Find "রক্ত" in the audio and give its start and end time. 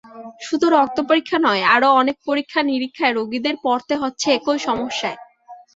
0.69-0.97